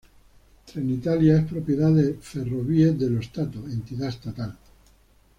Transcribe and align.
Trenitalia 0.65 1.37
es 1.37 1.45
propiedad 1.45 1.91
de 1.91 2.15
Ferrovie 2.19 2.91
dello 2.93 3.19
Stato, 3.21 3.59
entidad 3.67 4.09
estatal. 4.09 4.57